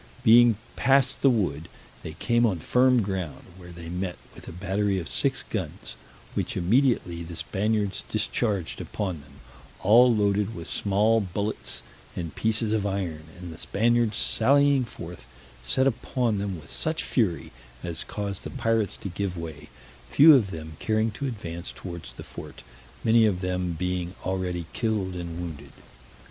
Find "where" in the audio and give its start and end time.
3.57-3.71